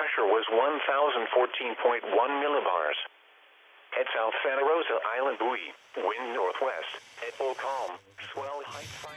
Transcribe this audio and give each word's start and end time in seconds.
pressure 0.00 0.24
was 0.24 0.48
1014.1 0.48 2.08
millibars. 2.40 2.96
Head 3.90 4.06
south 4.16 4.32
Santa 4.42 4.64
Rosa 4.64 4.96
Island 5.14 5.38
buoy. 5.38 5.74
Wind 5.96 6.34
northwest. 6.34 6.88
At 7.26 7.34
full 7.34 7.54
calm. 7.54 7.98
Swell 8.32 8.62
height 8.64 8.86
5. 8.86 9.12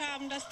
haben, 0.00 0.28
dass 0.28 0.46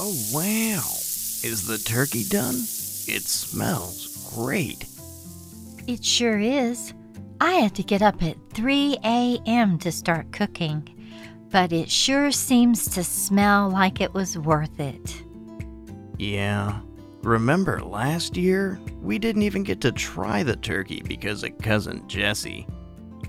Oh, 0.00 0.14
wow. 0.32 0.78
Is 1.42 1.66
the 1.66 1.76
turkey 1.76 2.22
done? 2.22 2.54
It 2.54 3.24
smells 3.24 4.32
great. 4.32 4.86
It 5.88 6.04
sure 6.04 6.38
is. 6.38 6.94
I 7.40 7.54
had 7.54 7.74
to 7.74 7.82
get 7.82 8.00
up 8.00 8.22
at 8.22 8.36
3 8.54 8.98
a.m. 9.04 9.76
to 9.80 9.90
start 9.90 10.30
cooking, 10.30 10.88
but 11.50 11.72
it 11.72 11.90
sure 11.90 12.30
seems 12.30 12.88
to 12.90 13.02
smell 13.02 13.70
like 13.70 14.00
it 14.00 14.14
was 14.14 14.38
worth 14.38 14.78
it. 14.78 15.24
Yeah. 16.16 16.78
Remember 17.22 17.82
last 17.82 18.36
year? 18.36 18.78
We 19.02 19.18
didn't 19.18 19.42
even 19.42 19.64
get 19.64 19.80
to 19.80 19.90
try 19.90 20.44
the 20.44 20.54
turkey 20.54 21.02
because 21.02 21.42
of 21.42 21.58
cousin 21.58 22.06
Jesse. 22.06 22.68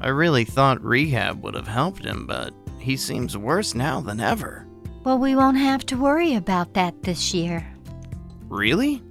I 0.02 0.09
really 0.09 0.45
thought 0.45 0.83
rehab 0.83 1.44
would 1.44 1.56
have 1.56 1.67
helped 1.67 2.06
him, 2.06 2.28
but 2.28 2.54
he 2.78 2.95
seems 2.95 3.36
worse 3.36 3.73
now 3.73 4.02
than 4.02 4.20
ever. 4.20 4.69
Well, 5.03 5.17
we 5.17 5.36
won't 5.36 5.58
have 5.58 5.86
to 5.88 5.97
worry 5.97 6.36
about 6.36 6.73
that 6.73 7.03
this 7.03 7.33
year. 7.33 7.66
Really? 8.50 9.02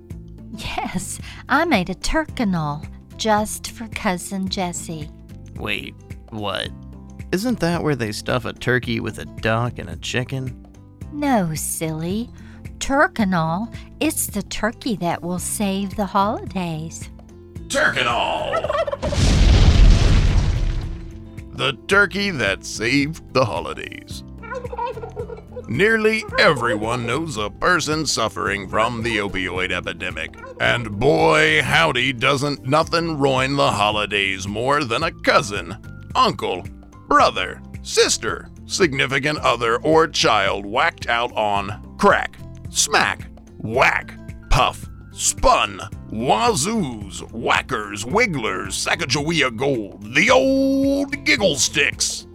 Yes, 0.52 1.18
I 1.48 1.64
made 1.64 1.88
a 1.88 1.94
turkinol 1.94 2.86
just 3.16 3.70
for 3.70 3.88
cousin 3.88 4.48
Jesse. 4.48 5.08
Wait, 5.56 5.94
what? 6.30 6.68
Isn't 7.32 7.60
that 7.60 7.82
where 7.82 7.96
they 7.96 8.12
stuff 8.12 8.44
a 8.44 8.52
turkey 8.52 9.00
with 9.00 9.18
a 9.18 9.24
duck 9.24 9.78
and 9.78 9.88
a 9.88 9.96
chicken? 9.96 10.66
No, 11.12 11.54
silly. 11.54 12.30
Turkinol, 12.78 13.74
it's 14.00 14.26
the 14.28 14.42
turkey 14.42 14.96
that 14.96 15.22
will 15.22 15.38
save 15.38 15.96
the 15.96 16.06
holidays. 16.06 17.10
Turkinol! 17.68 18.62
the 21.54 21.72
turkey 21.86 22.30
that 22.30 22.64
saved 22.64 23.34
the 23.34 23.44
holidays. 23.44 24.22
Nearly 25.68 26.24
everyone 26.38 27.04
knows 27.04 27.36
a 27.36 27.50
person 27.50 28.06
suffering 28.06 28.70
from 28.70 29.02
the 29.02 29.18
opioid 29.18 29.70
epidemic. 29.70 30.34
And 30.58 30.98
boy, 30.98 31.60
howdy, 31.62 32.14
doesn't 32.14 32.66
nothing 32.66 33.18
ruin 33.18 33.54
the 33.54 33.70
holidays 33.72 34.48
more 34.48 34.82
than 34.82 35.02
a 35.02 35.12
cousin, 35.12 35.76
uncle, 36.14 36.64
brother, 37.06 37.60
sister, 37.82 38.48
significant 38.64 39.40
other, 39.40 39.76
or 39.82 40.08
child 40.08 40.64
whacked 40.64 41.06
out 41.06 41.32
on 41.36 41.96
crack, 41.98 42.38
smack, 42.70 43.28
whack, 43.58 44.18
puff, 44.48 44.88
spun, 45.12 45.80
wazoos, 46.10 47.20
whackers, 47.30 48.06
wigglers, 48.06 48.74
Sacagawea 48.74 49.54
gold, 49.54 50.14
the 50.14 50.30
old 50.30 51.26
giggle 51.26 51.56
sticks. 51.56 52.26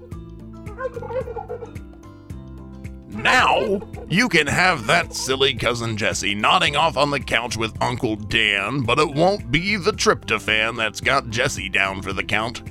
Now, 3.24 3.80
you 4.10 4.28
can 4.28 4.48
have 4.48 4.86
that 4.88 5.14
silly 5.14 5.54
cousin 5.54 5.96
Jesse 5.96 6.36
nodding 6.36 6.76
off 6.76 6.98
on 6.98 7.10
the 7.10 7.22
couch 7.22 7.56
with 7.56 7.82
Uncle 7.82 8.18
Dan, 8.18 8.82
but 8.82 9.00
it 9.00 9.14
won't 9.14 9.50
be 9.50 9.78
the 9.78 9.94
tryptophan 9.94 10.76
that's 10.76 11.00
got 11.00 11.30
Jesse 11.30 11.70
down 11.70 12.02
for 12.02 12.12
the 12.12 12.24
count. 12.24 12.64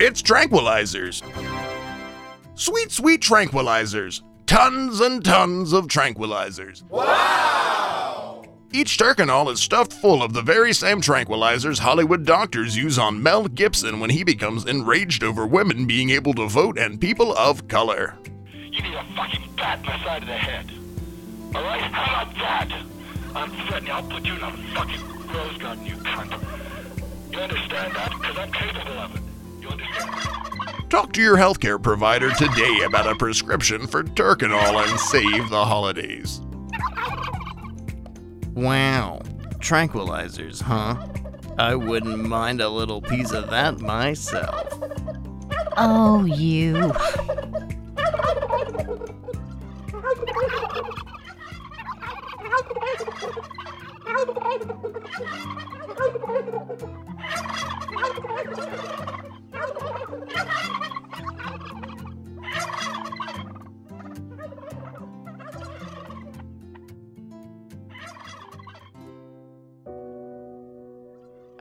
It's 0.00 0.22
tranquilizers. 0.22 1.22
Sweet, 2.54 2.90
sweet 2.90 3.20
tranquilizers. 3.20 4.22
Tons 4.46 5.00
and 5.00 5.22
tons 5.22 5.74
of 5.74 5.88
tranquilizers. 5.88 6.82
Wow! 6.88 8.44
Each 8.72 8.96
Turkinol 8.96 9.52
is 9.52 9.60
stuffed 9.60 9.92
full 9.92 10.22
of 10.22 10.32
the 10.32 10.42
very 10.42 10.72
same 10.72 11.02
tranquilizers 11.02 11.78
Hollywood 11.78 12.24
doctors 12.24 12.76
use 12.76 12.98
on 12.98 13.22
Mel 13.22 13.46
Gibson 13.48 14.00
when 14.00 14.08
he 14.08 14.24
becomes 14.24 14.64
enraged 14.64 15.22
over 15.22 15.46
women 15.46 15.86
being 15.86 16.08
able 16.08 16.32
to 16.32 16.48
vote 16.48 16.78
and 16.78 16.98
people 16.98 17.34
of 17.36 17.68
color. 17.68 18.18
You 18.74 18.82
need 18.82 18.94
a 18.94 19.04
fucking 19.14 19.48
bat 19.56 19.78
in 19.78 19.86
the 19.86 19.98
side 20.02 20.22
of 20.22 20.28
the 20.28 20.34
head. 20.34 20.72
Alright? 21.54 21.80
How 21.80 22.22
about 22.22 22.34
that? 22.34 22.72
I'm 23.36 23.50
threatening 23.68 23.92
I'll 23.92 24.02
put 24.02 24.26
you 24.26 24.34
in 24.34 24.42
a 24.42 24.50
fucking 24.74 25.00
rose 25.32 25.56
garden, 25.58 25.86
you 25.86 25.94
cunt. 25.94 26.32
You 27.32 27.38
understand 27.38 27.94
that? 27.94 28.10
Because 28.10 28.36
I'm 28.36 28.50
capable 28.50 28.98
of 28.98 29.14
it. 29.14 29.22
You 29.60 29.68
understand? 29.68 30.90
Talk 30.90 31.12
to 31.12 31.22
your 31.22 31.36
healthcare 31.36 31.80
provider 31.80 32.32
today 32.32 32.80
about 32.84 33.06
a 33.06 33.14
prescription 33.14 33.86
for 33.86 34.02
Turkinol 34.02 34.84
and 34.84 34.98
save 34.98 35.50
the 35.50 35.64
holidays. 35.64 36.40
Wow. 38.54 39.22
Tranquilizers, 39.58 40.60
huh? 40.60 40.96
I 41.58 41.76
wouldn't 41.76 42.24
mind 42.24 42.60
a 42.60 42.68
little 42.68 43.00
piece 43.00 43.30
of 43.30 43.50
that 43.50 43.78
myself. 43.78 44.68
Oh, 45.76 46.24
you. 46.24 46.92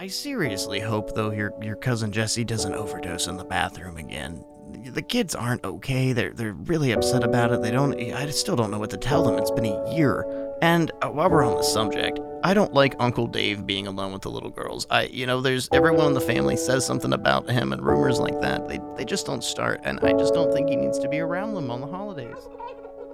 I 0.04 0.08
seriously 0.08 0.82
hope, 0.82 1.16
though, 1.16 1.32
your 1.32 1.54
your 1.62 1.78
cousin 1.78 2.12
Jesse 2.12 2.44
doesn't 2.44 2.74
overdose 2.74 3.28
in 3.28 3.38
the 3.38 3.46
bathroom 3.46 3.96
again. 3.96 4.44
The 4.92 5.02
kids 5.02 5.36
aren't 5.36 5.64
okay. 5.64 6.14
They're 6.14 6.34
they're 6.34 6.54
really 6.54 6.92
upset 6.92 7.24
about 7.24 7.52
it. 7.52 7.62
They 7.62 7.72
don't. 7.72 7.94
I 7.96 8.30
still 8.30 8.56
don't 8.56 8.72
know 8.72 8.80
what 8.80 8.90
to 8.92 8.98
tell 8.98 9.24
them. 9.24 9.38
It's 9.38 9.52
been 9.52 9.66
a 9.66 9.96
year. 9.96 10.26
And 10.62 10.92
uh, 11.02 11.10
while 11.10 11.30
we're 11.30 11.44
on 11.44 11.58
the 11.58 11.64
subject, 11.64 12.20
I 12.44 12.54
don't 12.54 12.74
like 12.74 12.96
Uncle 13.00 13.28
Dave 13.28 13.66
being 13.66 13.88
alone 13.88 14.14
with 14.14 14.22
the 14.22 14.32
little 14.32 14.50
girls. 14.50 14.88
I, 14.90 15.04
you 15.04 15.26
know, 15.26 15.42
there's 15.42 15.68
everyone 15.74 16.08
in 16.08 16.14
the 16.14 16.22
family 16.22 16.56
says 16.56 16.86
something 16.86 17.14
about 17.14 17.50
him 17.50 17.74
and 17.74 17.82
rumors 17.82 18.20
like 18.20 18.40
that. 18.42 18.68
They 18.68 18.80
they 18.96 19.06
just 19.06 19.26
don't 19.26 19.44
start, 19.44 19.82
and 19.84 20.00
I 20.02 20.14
just 20.14 20.34
don't 20.34 20.54
think 20.54 20.70
he 20.70 20.76
needs 20.76 21.00
to 21.00 21.10
be 21.10 21.20
around 21.20 21.54
them 21.56 21.70
on 21.70 21.82
the 21.82 21.88
holidays. 21.88 22.38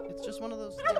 It's 0.09 0.25
just 0.25 0.41
one 0.41 0.51
of 0.51 0.59
those. 0.59 0.75
Things. 0.75 0.99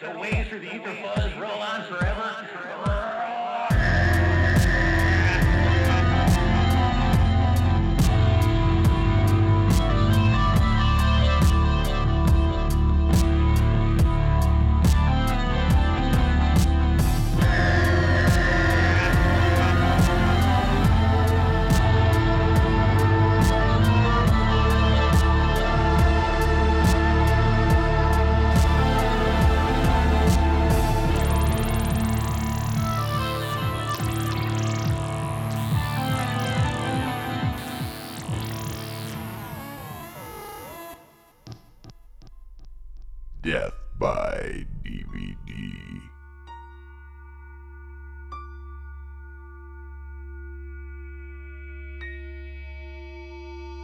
The 0.00 0.18
waves 0.18 0.48
through 0.48 0.60
the 0.60 0.74
ether 0.74 0.94
falls 1.02 1.34
roll 1.34 1.60
on 1.60 1.84
forever. 1.84 3.13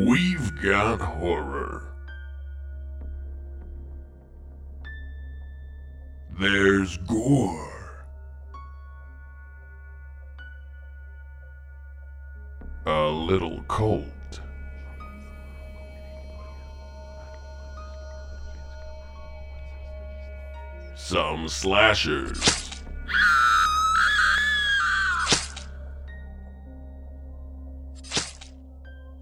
We've 0.07 0.61
got 0.61 1.01
horror. 1.01 1.89
There's 6.39 6.95
gore. 6.97 7.72
Little 13.33 13.63
cold. 13.67 14.05
Some 20.95 21.49
slashers. 21.49 22.69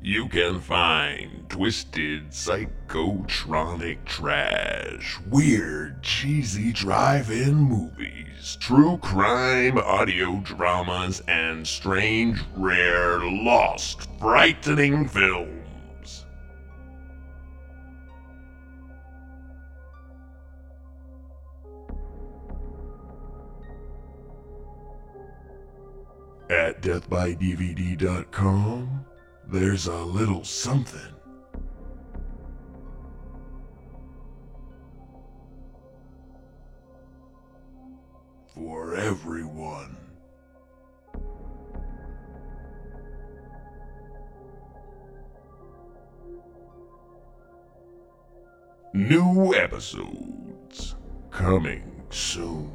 You 0.02 0.28
can 0.28 0.60
find 0.60 1.41
twisted 1.52 2.30
psychotronic 2.30 3.98
trash, 4.06 5.20
weird 5.30 6.02
cheesy 6.02 6.72
drive-in 6.72 7.56
movies, 7.56 8.58
true 8.62 8.98
crime 9.00 9.78
audio 9.78 10.40
dramas, 10.46 11.22
and 11.28 11.68
strange, 11.68 12.40
rare, 12.56 13.20
lost, 13.20 14.08
frightening 14.18 15.10
films. 15.10 16.26
At 26.50 26.82
deathbydvd.com, 26.82 29.06
there's 29.50 29.88
a 29.88 29.98
little 29.98 30.46
something. 30.46 31.21
New 48.94 49.56
episodes 49.56 50.96
coming 51.30 52.04
soon. 52.10 52.74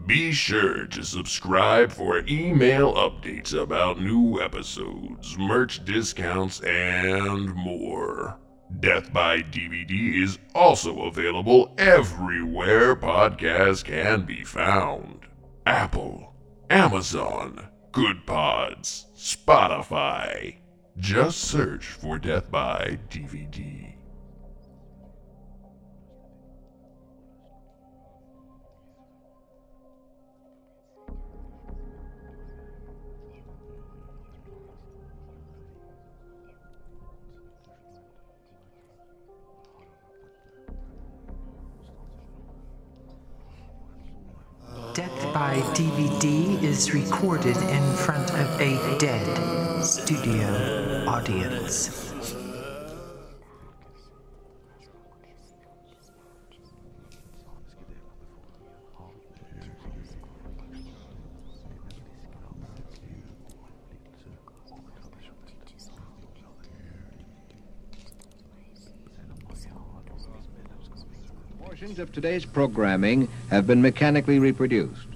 Be 0.06 0.32
sure 0.32 0.86
to 0.86 1.04
subscribe 1.04 1.90
for 1.90 2.24
email 2.26 2.94
updates 2.94 3.52
about 3.52 4.00
new 4.00 4.40
episodes, 4.40 5.36
merch 5.36 5.84
discounts, 5.84 6.60
and 6.60 7.54
more. 7.54 8.38
Death 8.78 9.12
by 9.12 9.38
DVD 9.38 10.22
is 10.22 10.38
also 10.54 11.02
available 11.02 11.74
everywhere 11.76 12.94
podcasts 12.94 13.84
can 13.84 14.24
be 14.24 14.44
found 14.44 15.26
Apple, 15.66 16.34
Amazon, 16.70 17.68
Goodpods, 17.92 19.06
Spotify. 19.16 20.56
Just 20.96 21.38
search 21.38 21.86
for 21.86 22.18
Death 22.18 22.50
by 22.50 22.98
DVD. 23.08 23.94
Death 44.94 45.32
by 45.32 45.56
DVD 45.72 46.60
is 46.62 46.92
recorded 46.92 47.56
in 47.56 47.96
front 47.96 48.30
of 48.30 48.60
a 48.60 48.98
dead 48.98 49.84
studio 49.84 51.04
audience. 51.06 52.39
Portions 71.80 71.98
of 71.98 72.12
today's 72.12 72.44
programming 72.44 73.26
have 73.48 73.66
been 73.66 73.80
mechanically 73.80 74.38
reproduced. 74.38 75.09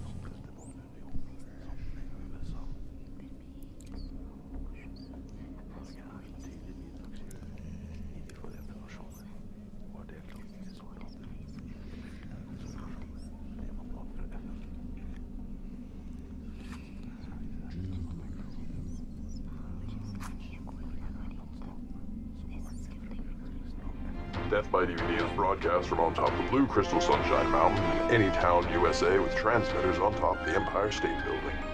Death 24.55 24.71
by 24.71 24.85
DVD 24.87 25.17
is 25.17 25.33
broadcast 25.37 25.89
from 25.89 25.99
on 25.99 26.15
top 26.15 26.31
of 26.31 26.45
the 26.45 26.49
Blue 26.53 26.65
Crystal 26.65 27.01
Sunshine 27.01 27.51
Mountain 27.51 28.09
in 28.09 28.23
any 28.23 28.31
town 28.31 28.63
USA 28.71 29.19
with 29.19 29.35
transmitters 29.35 29.99
on 29.99 30.15
top 30.15 30.39
of 30.41 30.47
the 30.47 30.55
Empire 30.55 30.93
State 30.93 31.25
Building. 31.25 31.74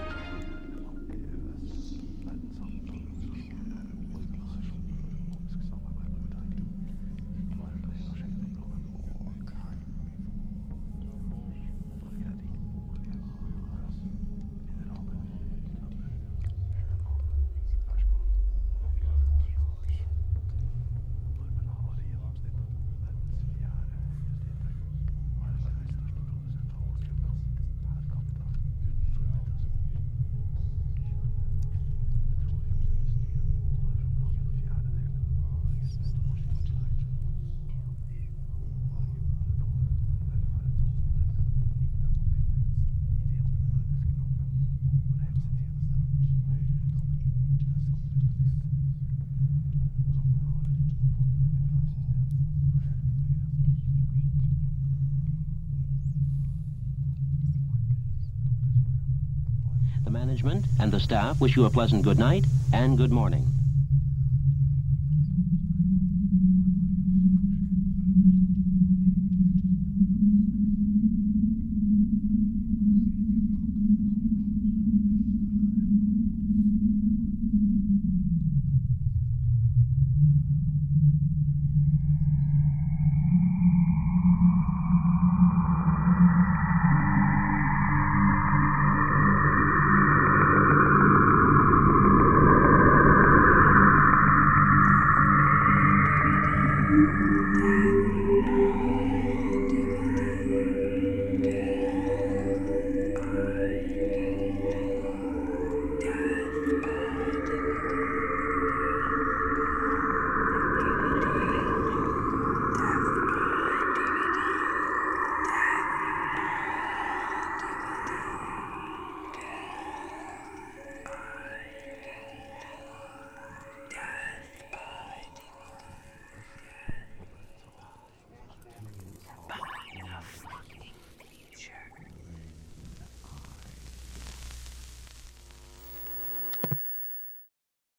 Management 60.31 60.65
and 60.79 60.93
the 60.93 60.99
staff 61.01 61.41
wish 61.41 61.57
you 61.57 61.65
a 61.65 61.69
pleasant 61.69 62.03
good 62.03 62.17
night 62.17 62.47
and 62.71 62.97
good 62.97 63.11
morning. 63.11 63.60